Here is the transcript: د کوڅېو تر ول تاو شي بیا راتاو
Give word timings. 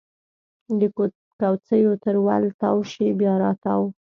د 0.79 0.81
کوڅېو 1.39 1.91
تر 2.03 2.15
ول 2.25 2.43
تاو 2.59 2.77
شي 2.91 3.07
بیا 3.19 3.33
راتاو 3.43 3.83